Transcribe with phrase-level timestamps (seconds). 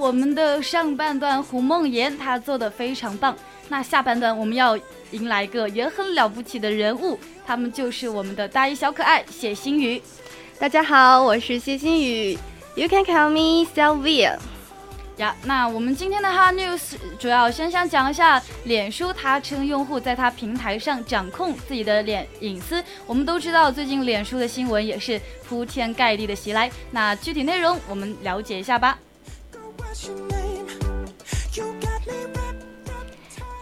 [0.00, 3.36] 我们的上半段胡梦妍她做的非常棒，
[3.68, 4.74] 那下半段我们要
[5.10, 10.00] 迎来一个也很了不起的人物，他们就是我们的大一小可爱谢欣宇。
[10.58, 12.32] 大家好，我是谢欣宇
[12.76, 14.38] ，You can call me Sylvia。
[15.18, 22.82] 呀，那我们今天的 Hot News 主要先想讲一下，脸书它称用户在它平台上掌控自己的脸隐私。
[23.06, 26.70] 我们都知道，最近脸书的新闻也是铺天盖地的袭来。
[26.90, 28.98] 那具体内容我们了解一下吧。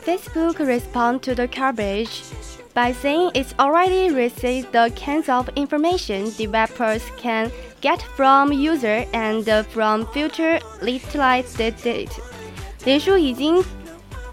[0.04, 2.22] Facebook respond to the garbage
[2.74, 9.44] by saying it's already received the kinds of information developers can get from user and
[9.72, 12.08] from future utilized data。
[12.84, 13.64] 脸书已经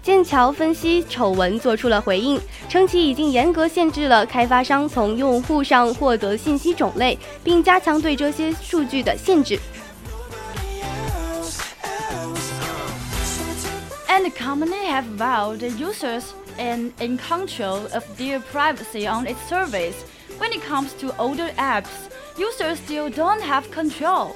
[0.02, 9.58] 剑桥分析丑闻做出了回应，称其已经严格限制了开发商从用户上获得信息种类，并加强对这些数据的限制。
[14.16, 20.06] And the company have vowed users and in control of their privacy on its service.
[20.38, 24.30] When it comes to older apps, users still don't have control.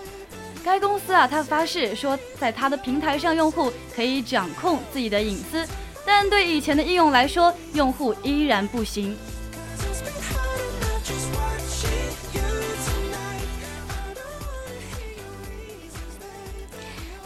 [0.62, 5.67] 该公司啊，它发誓说，在它的平台上，用户可以掌控自己的隐私，
[6.05, 9.17] 但对以前的应用来说，用户依然不行。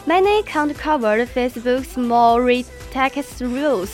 [0.06, 3.90] Many can't cover Facebook's more relaxed rules.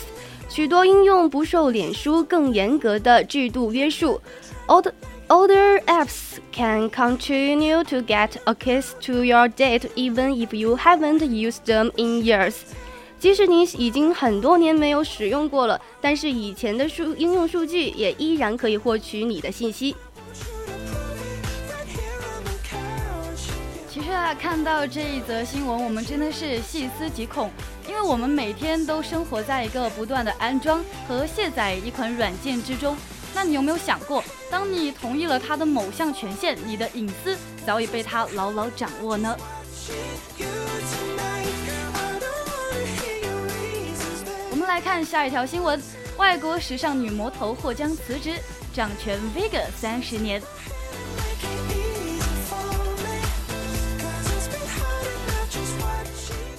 [0.49, 4.21] 许多应用不受脸书更严格的制度约束。
[4.67, 4.91] Old
[5.27, 11.65] older apps can continue to get access to your data even if you haven't used
[11.65, 12.55] them in years。
[13.19, 19.95] 即使你已经很多年没有使用过了，但是以前的数应用数据也依然可以获取你的信息。
[24.12, 27.50] 其实啊，看到这一则新闻，我们真的是细思极恐，
[27.88, 32.94] 因为我们每天都生活在一个不断的安装和卸载一款软件之中。
[33.34, 37.34] 那你有没有想过，当你同意了它的某项权限，你的隐私
[37.64, 39.34] 早已被它牢牢掌握呢？
[44.50, 45.80] 我们来看下一条新闻：
[46.18, 48.38] 外国时尚女魔头或将辞职，
[48.74, 50.42] 掌权 Vega 三十年。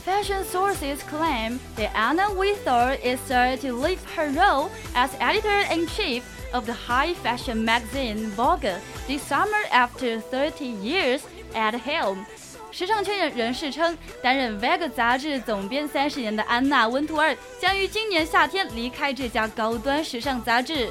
[0.05, 6.23] Fashion sources claim that Anna Wintour is set to leave her role as editor-in-chief
[6.53, 11.21] of the high fashion magazine Vogue this summer after 30 years
[11.55, 12.25] at helm.
[12.71, 20.89] 时尚圈人士称，担任《Vogue》杂志总编三十年的安娜·温图尔将于今年夏天离开这家高端时尚杂志。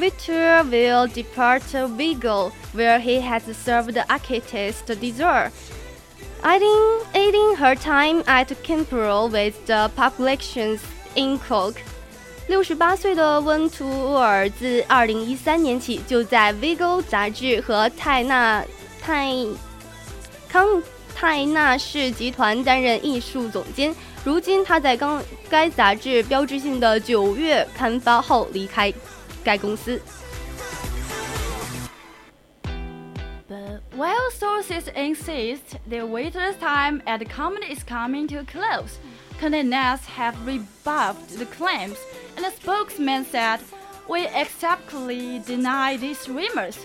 [0.00, 5.52] Victor will depart Vigo, where he has served the architect Desire,
[6.42, 10.80] aiding, aiding her time at Kimpro with the publications
[11.14, 11.82] in Coke.
[12.48, 18.64] 六十八岁的温图尔自二零一三年起就在 Vigo 杂志和泰纳
[19.02, 19.34] 泰
[20.48, 20.82] 康
[21.14, 23.94] 泰纳士集团担任艺术总监。
[24.24, 28.90] 如今他在刚该杂志标志性的九月刊发后离开。
[29.43, 30.01] 该公司。
[33.47, 38.97] But while sources insist their waiter's time at the company is coming to a close,
[39.39, 41.97] Condé Nast have rebuffed the claims,
[42.35, 43.59] and the spokesman said,
[44.07, 46.75] "We exactly deny these rumors."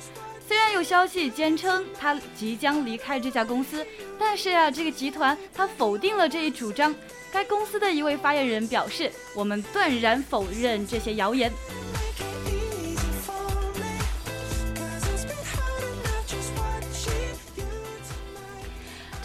[0.47, 3.87] 虽然有消息坚称他即将离开这家公司，
[4.19, 6.95] 但是啊，这个集团他否定了这一主张。
[7.33, 11.51] 该公司的一位发言人表示：“我们断然否认这些谣言。”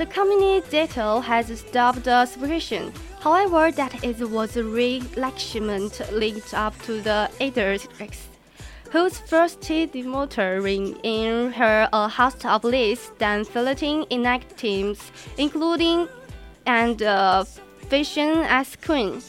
[0.00, 2.90] The company Zetto has stopped the subscription.
[3.20, 7.86] However, that is was a relaxment linked up to the editors.
[8.90, 15.00] whose first demotoring in her a host of lists than filleting inactives,
[15.36, 16.08] including
[16.64, 17.44] and uh,
[17.90, 19.20] fashion as queen.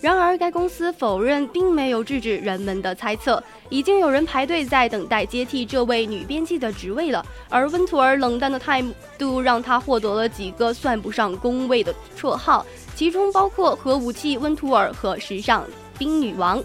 [0.00, 7.26] 然而，该公司否认并没有制止人们的猜测，已经有人排队在等待接替这位女编辑的职位了。
[7.48, 8.80] 而温图尔冷淡的态
[9.18, 12.64] 度让他获得了几个算不上恭维的绰号，
[12.94, 15.64] 其中包括核武器温图尔和时尚
[15.98, 16.62] 冰女王。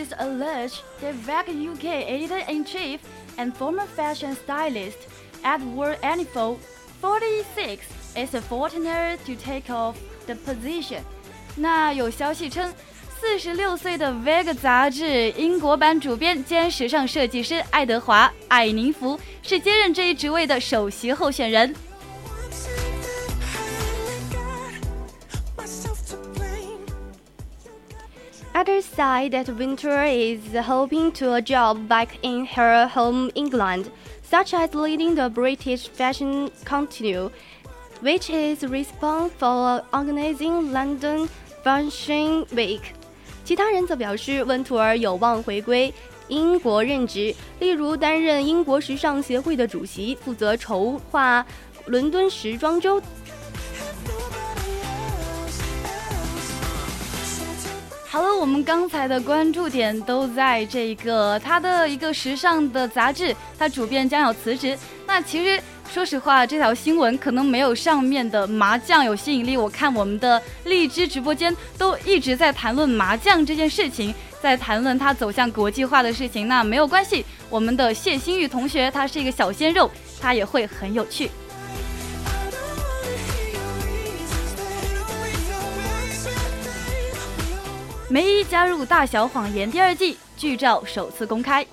[0.00, 3.00] sources allege that Vogue UK editor-in-chief
[3.38, 4.98] and former fashion stylist
[5.44, 6.58] Edward Enninful,
[7.00, 7.86] 46,
[8.16, 11.02] is a fortune to take off the position.
[11.56, 12.72] 那有消息称，
[13.20, 21.74] 四十六岁的《Vogue》杂志英国版主编兼时尚设计师爱德华·艾宁福是接任这一职位的首席候选人。
[28.60, 33.90] other side that Wintour is hoping to a job back in her home England,
[34.22, 37.30] such as leading the British fashion continue,
[38.02, 41.26] which is responsible for organizing London
[41.64, 42.82] Fashion Week.
[43.44, 45.92] 其他人则表示，温图尔有望回归
[46.28, 51.44] 英国任职，例如担任英国时尚协会的主席，负责筹划
[51.86, 53.00] 伦敦时装周
[58.12, 64.76] 好了，我们刚才的关注点都在这个他的一个时尚的杂志，他主编将要辞职。
[65.06, 69.56] 那其实说实话，这条新闻可能没有上面的麻将有吸引力。
[69.56, 74.12] 我看我们的荔枝直播间都一直在谈论麻将这件事情，
[74.42, 76.48] 在谈论它走向国际化的事情。
[76.48, 79.88] 那没有关系，我们的谢新宇同学他是一个小鲜肉，
[80.20, 81.30] 他也会很有趣。
[88.10, 91.64] 梅姨加入《大小谎言》第二季，剧照首次公开。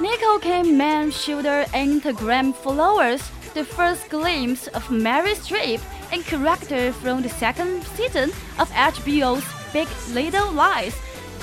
[0.00, 3.20] Nicole Kidman showed her Instagram followers
[3.52, 5.80] the first glimpse of Mary Streep,
[6.10, 9.42] and character from the second season of HBO's
[9.74, 10.94] Big Little Lies。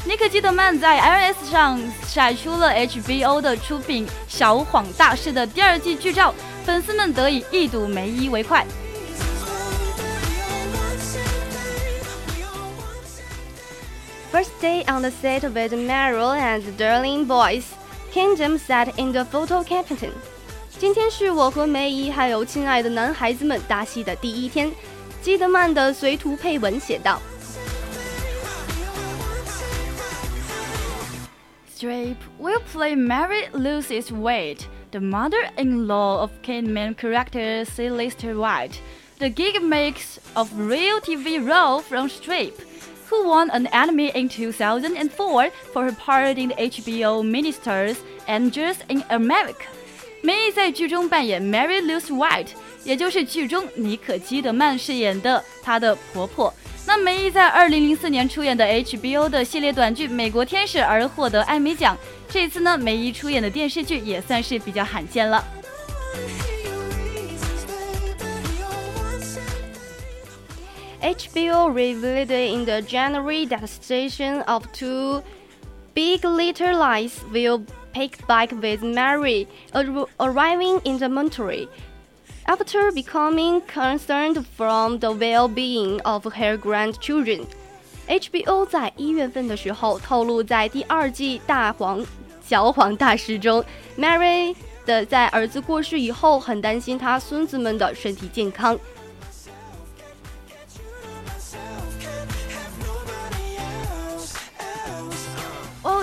[0.03, 6.33] 尼克基德曼在 iOS 上晒出了 HBO 的出品《小谎大师》的第二季剧照，
[6.65, 8.65] 粉丝们得以一睹梅姨为快。
[14.38, 17.74] first day on the set with Meryl and Darling Boys,
[18.12, 20.12] Kidman set in the photo campaign.
[20.78, 24.72] 今天是我和梅姨还有亲爱的男孩子们搭戏的第一天，
[25.24, 27.19] 基德曼的随图配文写道。
[31.80, 38.81] Drape will play Mary Louise Wade, the mother-in-law of Kidman character Celeste White,
[39.18, 42.54] the gig makes of real TV role from Streep.
[43.09, 49.01] Who won an Emmy in 2004 for her part in the HBO Ministers Angels in
[49.09, 49.65] America。
[50.21, 52.50] 梅姨在剧中扮演 Mary Louise White，
[52.83, 56.54] 也就是剧中妮可基德曼饰演的她的婆婆。
[56.86, 61.98] 那梅姨在2004年出演的 HBO 的系列短剧《美国天使》而获得艾美奖。
[62.30, 65.43] 这次呢，梅姨出演的电视剧也算是比较罕见了。
[71.06, 75.23] HBO revealed in the January that station of two
[75.94, 79.47] Big Little Lies will pick back with Mary
[80.18, 81.68] arriving in the Monterey.
[82.47, 87.47] After becoming concerned from the well-being of her grandchildren,
[88.09, 92.04] HBO 在一月份的时候透露，在第二季《大黄
[92.44, 93.64] 小黄大师》中，
[93.97, 94.54] Mary
[94.85, 98.78] 的在儿子过世以后，很担心他孙子们的身体健康。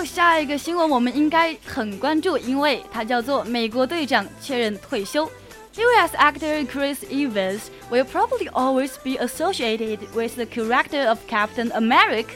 [0.04, 5.30] 下一个新闻我们应该很关注，因为它叫做美国队长确认退休。
[5.76, 6.16] U.S.
[6.16, 12.26] actor Chris Evans will probably always be associated with the character of Captain America。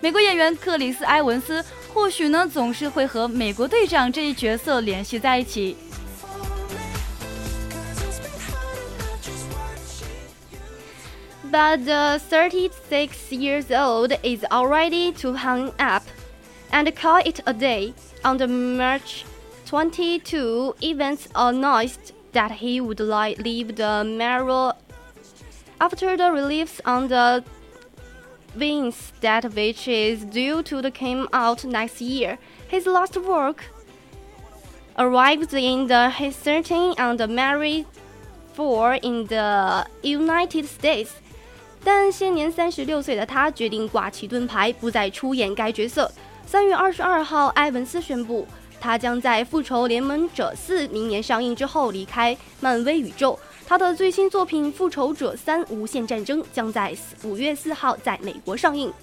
[0.00, 5.76] 美国演员克里斯·埃文斯或许呢总是会和美国队长这一角色联系在一起。
[11.50, 12.70] But the 36
[13.30, 16.04] years old is already to hang up
[16.73, 17.93] and call it a day.
[18.25, 19.25] On the March
[19.67, 24.73] 22, Evans announced that he would li leave the mayoral
[25.79, 27.43] after the reliefs on the
[28.57, 32.37] wings that which is due to the came out next year.
[32.67, 33.63] His last work
[34.97, 37.85] arrived in the his certain on the Mary
[38.53, 41.09] 4 in the United States。
[41.83, 46.09] 但现年三十六岁的他决定挂起盾牌，不再出演该角色。
[46.53, 48.47] 三月二十二号，埃文斯宣布，
[48.79, 53.39] 他将在《复仇联盟者四》明年上映之后离开漫威宇宙。
[53.65, 58.93] 他的最新作品《复仇者三：无限战争》将在五月四号在美国上映。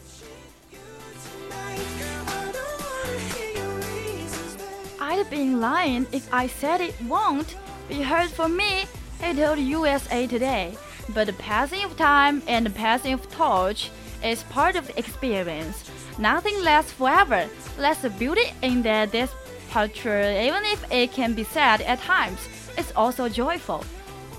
[5.01, 7.47] I'd be lying if I said it won't
[7.89, 8.87] be heard for me,
[9.21, 10.75] he told USA Today.
[11.13, 13.89] But the passing of time and the passing of torch
[14.23, 15.91] is part of the experience.
[16.21, 17.49] Nothing lasts forever.
[17.79, 19.31] That's the beauty in that this
[19.67, 22.37] departure, even if it can be sad at times,
[22.77, 23.81] it's also joyful.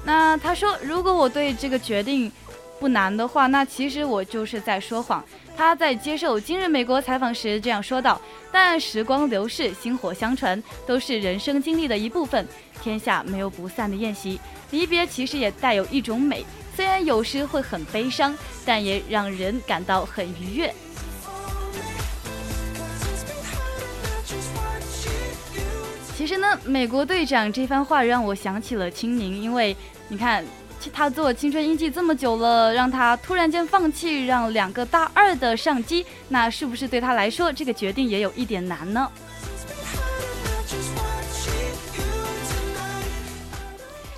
[0.06, 2.32] 那他说，如果我对这个决定
[2.80, 5.26] 不难的话，那其实我就是在说谎。
[5.58, 8.22] 他在接受《今日美国》采访时这样说道
[8.52, 12.48] ：“但时光流逝，薪火相传，都是人生经历的一部分。
[12.82, 16.46] 天下没有不散的宴席，离别其实也带有一种美。
[16.76, 18.36] 虽然有时会很悲伤，
[18.66, 20.72] 但也让人感到很愉悦。”
[26.22, 29.76] 其实呢，美国队长这番话让我想起了青柠，因为
[30.08, 30.46] 你看。
[30.94, 39.12] 他做青春印记这么久了，让他突然间放弃，让两个大二的上机，那是不是对他来说这个决定也有一点难呢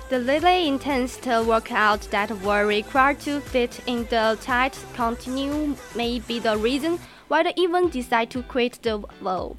[0.08, 5.74] ？The Lily intends to work out that were required to fit in the tight continue
[5.94, 9.56] may be the reason why they even decide to quit the role.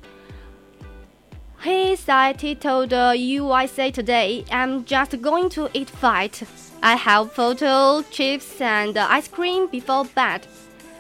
[1.65, 6.43] He said he told the USA Today, I'm just going to eat fight.
[6.79, 10.41] I have photo chips and ice cream before bed。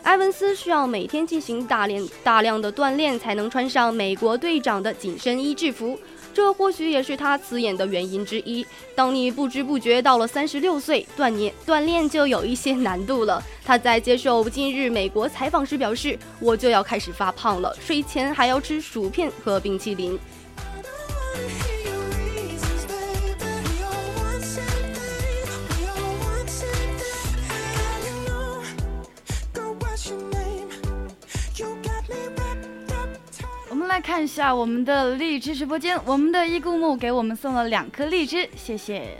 [0.01, 5.99] 埃文斯需要每天进行大量大量的锻炼，才能穿上美国队长的紧身衣制服。
[6.33, 8.65] 这或许也是他辞演的原因之一。
[8.95, 13.39] 当你不知不觉到了三十六岁，锻炼锻炼就有一些难度了。
[13.63, 20.17] 他在接受今日美国采访时表示：“我就要开始发胖了，睡前还要吃薯片和冰淇淋。”
[33.67, 39.17] 我们来看一下我们的荔枝直播间，我们的一顾木给我们送了两颗荔枝，谢谢。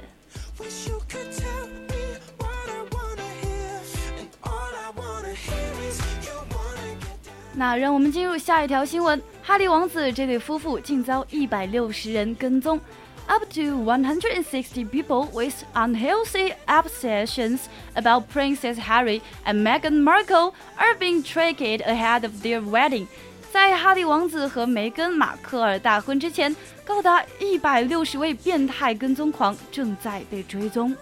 [7.55, 12.79] 那让我们进入下一条新闻：哈利王子这对夫妇竟遭一百六十人跟踪。
[13.27, 17.61] Up to one hundred and sixty people with unhealthy obsessions
[17.95, 23.07] about Princess Harry and Meghan Markle are being tracked ahead of their wedding.
[23.51, 30.95] 在哈利王子和梅根·马克尔大婚之前，高达一百六十位变态跟踪狂正在被追踪。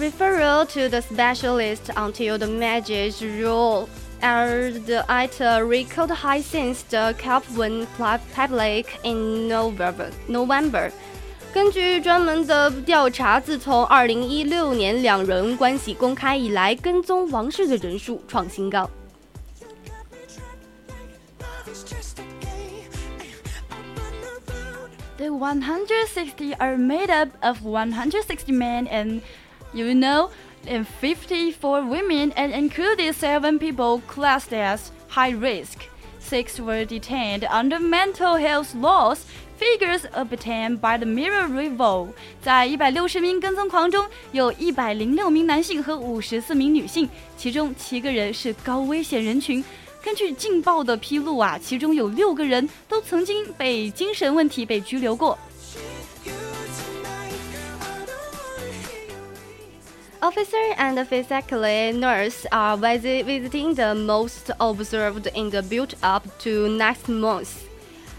[0.00, 3.88] Referral to the specialist until the marriage rule
[4.20, 7.86] aired at a record high since the cap went
[8.34, 10.10] public in November.
[10.28, 10.90] November.
[11.54, 18.90] 根据专门的调查，自从2016年两人关系公开以来，跟踪王室的人数创新高。
[25.16, 29.22] The 160 are made up of 160 men and
[29.73, 30.29] you know,
[30.67, 35.79] and 54 women and included seven people classed as high risk.
[36.19, 39.25] Six were detained under mental health laws.
[39.57, 42.07] Figures obtained by the Mirror reveal，
[42.41, 49.63] 在一百六十名跟踪狂中，有一百零六名男性和五十四名女性，其中七个人是高危险人群。
[50.03, 55.37] 根据劲爆的披露啊，其中有六个人都曾经被精神问题被拘留过。
[60.22, 67.50] Officer and physically nurse are visiting the most observed in the build-up to next month,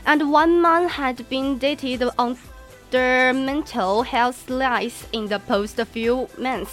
[0.05, 6.69] and one man had been dated under mental health lies in the past few months.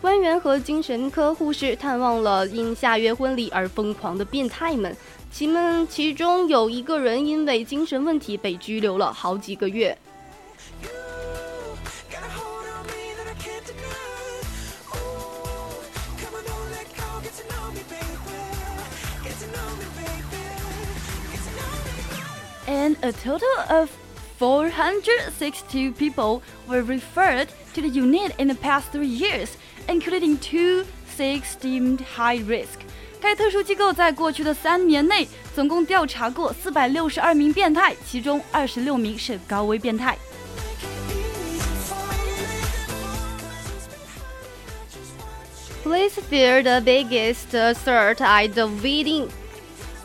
[0.00, 4.96] 官员和精神科护士探望了因下月婚礼而疯狂的变态们，
[5.32, 9.98] 其们其中有一个人因为精神问题被拘留了好几个月。
[22.80, 23.90] and a total of
[24.38, 29.56] 462 people were referred to the unit in the past three years,
[29.88, 30.84] including two
[31.16, 32.80] six deemed high risk。
[33.18, 40.18] 该特殊机构在过去的三年内总共调查过四百六十二名变态，其中二十六名是高危变态。
[45.82, 49.28] Please fear the biggest threat at the wedding。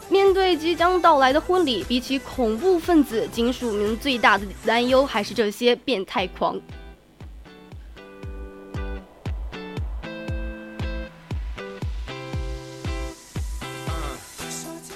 [0.09, 6.61] 面对即将到来的婚礼，比起恐怖分子，金属民最大的担忧还是这些变态狂。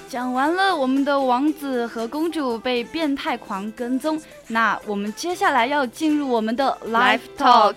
[0.08, 7.76] 讲完了我们的王子和公主被变态狂跟踪，那我们接下来要进入我们的 live talk。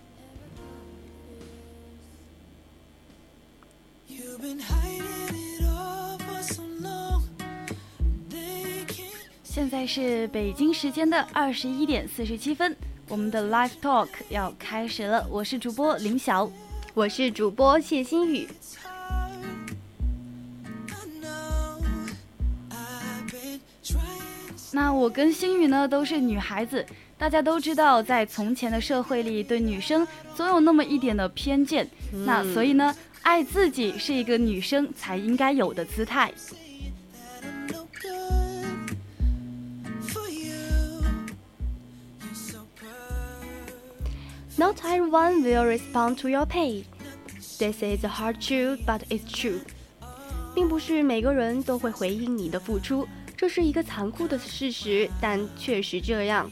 [9.81, 15.25] 在是北京时间的二十一点四十七分，我们的 live talk 要开始了。
[15.27, 16.47] 我是主播林晓，
[16.93, 18.47] 我是主播谢新宇。
[24.71, 26.85] 那我跟星宇呢都是女孩子，
[27.17, 31.89] 大家都知道，在从前的社会里，对女生总有那么一点的偏见。
[32.27, 36.31] 那所以呢，爱自己是一个女生才应该有的姿态。
[44.60, 46.84] Not everyone will respond to your pain.
[47.58, 49.60] This is a hard truth, but it's true.
[50.54, 53.06] 并不是每个人都会回应你的付出，
[53.36, 56.50] 这是一个残酷的事实，但确实这样。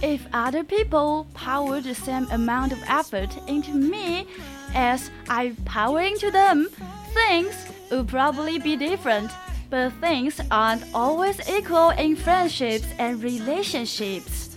[0.00, 4.26] If other people poured the same amount of effort into me
[4.74, 6.68] as I pour into them,
[7.13, 7.53] things
[7.89, 9.29] would probably be different.
[9.71, 14.49] But things aren't always equal in friendships and relationships.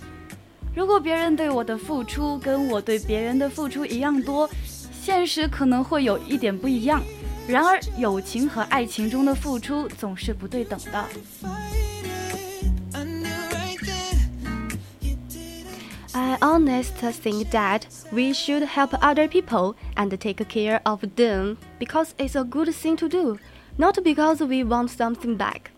[0.73, 4.49] 如果别人对我的付出跟我对别人的付出一样多，
[4.91, 7.03] 现实可能会有一点不一样。
[7.47, 11.05] 然而，友情和爱情中的付出总是不对等的。
[16.42, 22.34] I honestly think that we should help other people and take care of them because it's
[22.34, 23.38] a good thing to do,
[23.76, 25.70] not because we want something back.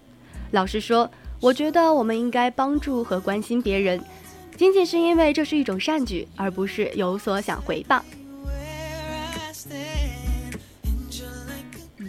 [0.51, 4.03] 老实说，我觉得我们应该帮助和关心别人，
[4.57, 8.03] 仅仅是因为这是一种善举，而不是有所想回报。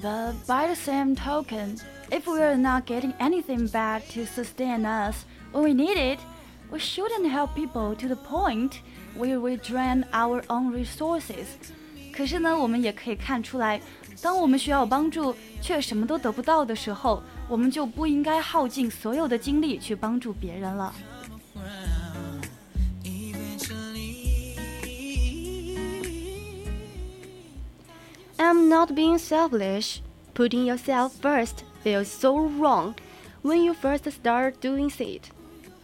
[0.02, 5.26] But by the same token, if we are not getting anything back to sustain us
[5.52, 6.20] when we need it,
[6.76, 8.80] we shouldn't help people to the point
[9.18, 11.46] where we drain our own resources.
[12.14, 13.82] 可是呢，我们也可以看出来，
[14.22, 20.94] 当我们需要帮助却什么都得不到的时候，我们就不应该耗尽所有的精力去帮助别人了。
[28.38, 30.00] I'm not being selfish.
[30.34, 32.96] Putting yourself first feels so wrong
[33.44, 35.30] when you first start doing it.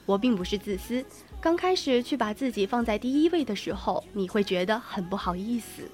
[0.04, 1.04] 我并不是自私，
[1.40, 5.88] 刚开始去把自己放在第一位的时候，你会觉得很不好意思。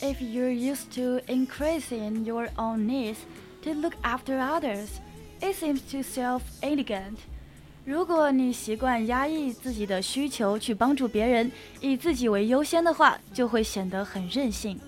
[0.00, 3.16] If you're used to increasing your own needs
[3.62, 4.86] to look after others,
[5.40, 7.16] it seems too self-elegant.
[7.84, 11.50] 如果你习惯压抑自己的需求去帮助别人，
[11.80, 14.78] 以自己为优先的话，就会显得很任性。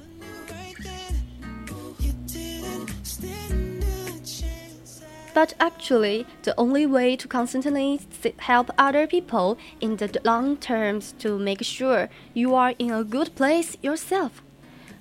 [5.34, 11.12] But actually, the only way to constantly s- help other people in the long terms
[11.20, 14.30] to make sure you are in a good place yourself.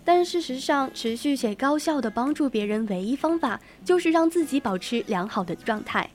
[0.05, 6.11] 但事实上，持续且高效的帮助别人，唯一方法就是让自己保持良好的状态。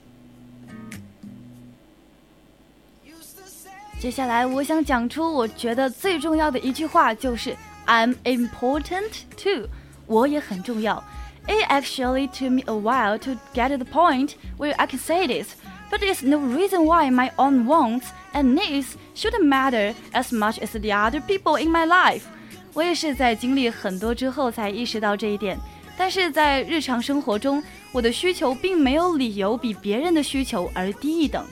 [4.00, 7.56] 接下来，我想讲出我觉得最重要的一句话，就是
[7.88, 9.68] "I'm important too"，
[10.06, 11.04] 我也很重要。
[11.48, 15.26] It actually took me a while to get to the point where I can say
[15.26, 15.56] this,
[15.90, 20.80] but there's no reason why my own wants and needs shouldn't matter as much as
[20.80, 22.22] the other people in my life.
[22.74, 25.58] 我也是在经历很多之后才意识到这一点。
[25.98, 31.44] 但是在日常生活中，我的需求并没有理由比别人的需求而低一等。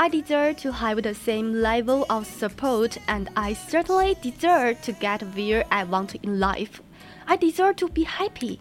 [0.00, 5.22] I deserve to have the same level of support, and I certainly deserve to get
[5.34, 6.80] where I want in life.
[7.26, 8.58] I deserve to be happy.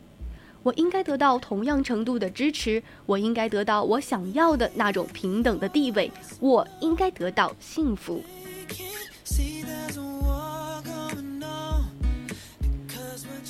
[0.64, 8.24] 我应该得到同样程度的支持，我应该得到我想要的那种平等的地位，我应该得到幸福。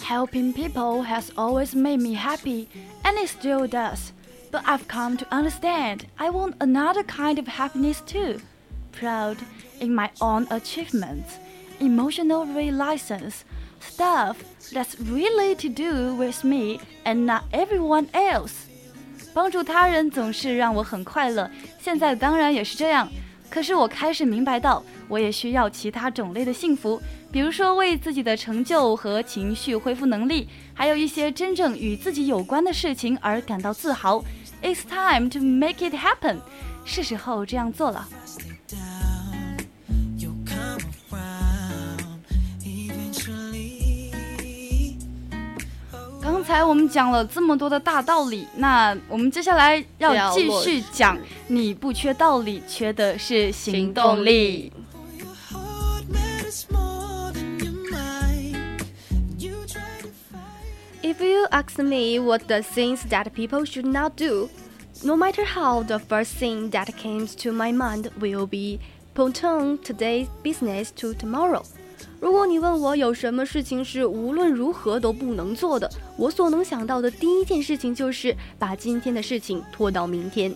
[0.04, 2.68] Helping people has always made me happy,
[3.04, 4.12] and it still does.
[4.52, 8.40] But I've come to understand I want another kind of happiness too.
[8.92, 9.38] Proud
[9.82, 11.38] in my own achievements,
[11.80, 13.44] emotional realizations,
[13.82, 14.38] stuff
[14.72, 18.54] that's really to do with me and not everyone else.
[19.34, 23.10] 帮助他人总是让我很快乐，现在当然也是这样。
[23.50, 34.24] 可是我开始明白到，我也需要其他种类的幸福，比如说为自己的成就和情绪恢复能力，还有一些真正与自己有关的事情而感到自豪。
[34.63, 36.39] It's time to make it happen，
[36.85, 38.07] 是时候这样做了。
[46.23, 51.19] 刚才我们讲了这么多的大道理，那我们接下来要继续讲，
[51.49, 54.73] 你不缺道理，缺的是行动力。
[61.10, 64.50] If you ask me what the things that people should not do,
[65.04, 68.80] no matter how, the first thing that comes to my mind will be
[69.14, 71.64] postpone today's business to tomorrow.
[72.20, 80.54] 如果你问我有什么事情是无论如何都不能做的，我所能想到的第一件事情就是把今天的事情拖到明天。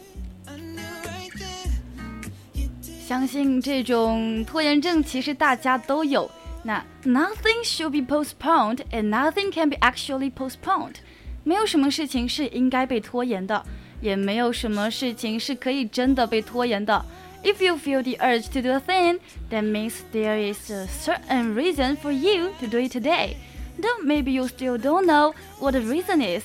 [3.07, 6.29] 相信这种拖延症其实大家都有。
[6.63, 10.95] 那 nothing should be postponed and nothing can be actually postponed，
[11.43, 13.65] 没有什么事情是应该被拖延的，
[14.01, 17.05] 也没有什么事情是可以真的被拖延的。
[17.41, 21.95] If you feel the urge to do a thing, that means there is a certain reason
[21.95, 23.37] for you to do it today.
[23.81, 26.43] Though maybe you still don't know what the reason is.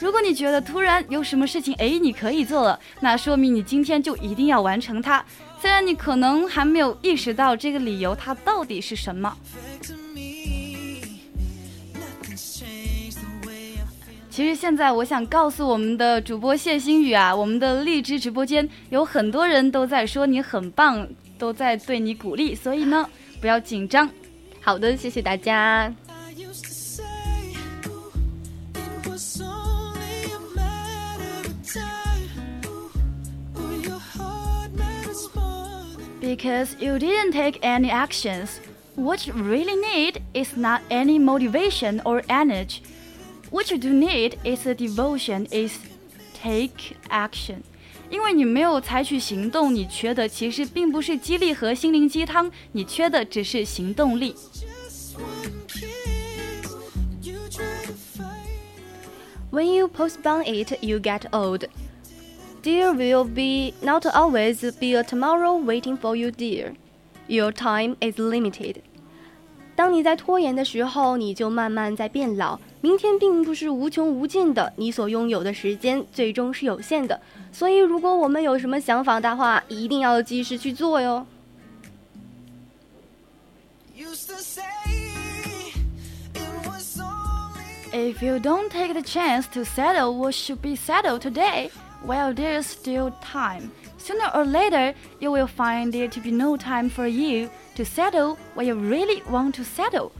[0.00, 5.24] 如果你觉得突然有什么事情，哎，你可以做了，那说明你今天就一定要完成它。
[5.60, 9.34] 虽然你可能还没有意识到这个理由它到底是什么。
[14.28, 23.08] 其实现在我想告诉我们的主播谢星宇啊，我们的荔枝直播间有很多人都在说你很棒，都在对你鼓励，所以呢，
[23.40, 24.10] 不要紧张。
[24.60, 25.94] 好的，谢谢大家。
[36.33, 38.59] Because you didn't take any actions,
[38.95, 42.81] what you really need is not any motivation or energy.
[43.51, 45.79] What you do need is a devotion, is
[46.33, 47.63] take action.
[48.09, 54.35] 因为你没有采取行动，你缺的其实并不是激励和心灵鸡汤，你缺的只是行动力。
[59.51, 61.65] When you postpone it, you get old.
[62.63, 66.73] There will be not always be a tomorrow waiting for you, dear.
[67.27, 68.81] Your time is limited.
[69.75, 72.59] 当你在拖延的时候，你就慢慢在变老。
[72.81, 77.21] 明天并不是无穷无尽的，你所拥有的时间最终是有限的。
[77.51, 81.25] 所以，如果我们有什么想法的话，一定要及时去做哟。
[87.91, 91.69] If you don't take the chance to settle what should be settled today,
[92.05, 93.71] well, there's still time.
[93.97, 98.37] Sooner or later, you will find there to be no time for you to settle
[98.55, 100.11] what you really want to settle.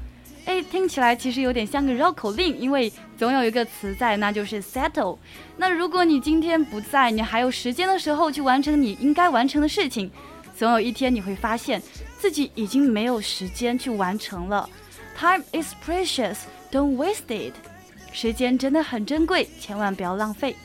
[0.46, 5.18] 哎，听起来其实有点像个绕口令，因为总有一个词在，那就是 settle。
[5.58, 10.10] 那如果你今天不在，你还有时间的时候去完成你应该完成的事情，
[10.58, 11.82] 总有一天你会发现
[12.18, 14.68] 自己已经没有时间去完成了。
[15.18, 16.38] Time is precious,
[16.72, 17.54] don't waste it。
[18.12, 20.56] 时间真的很珍贵，千万不要浪费。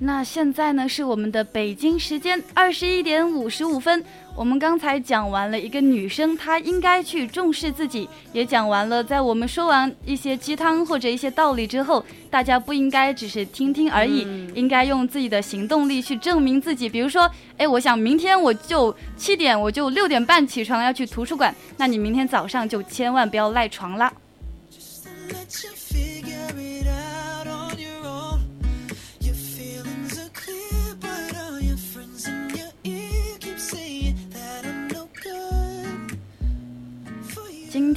[0.00, 4.04] 那现在呢是我们的北京时间二十一点五十五分。
[4.36, 14.20] 我们刚才讲完了一个女生她应该去重视自己，也讲完了在我们说完一些鸡汤或者一些道理之后，大家不应该只是听听而已，
[14.54, 16.88] 应该用自己的行动力去证明自己。
[16.88, 24.12] 比如说，哎，我想明天我就七点，我就六点半起床要去图书馆，那你明天早上就千万不要赖床了。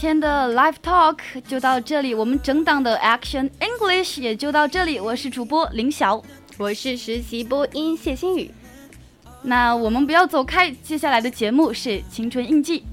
[0.02, 5.00] 天的 Live Talk 就到这里，我们整档的 Action English 也就到这里。
[5.00, 6.20] 我是主播林晓，
[6.58, 8.50] 我是实习播音谢新宇。
[9.44, 12.84] 那我们不要走开，接下来的节目是青春印记。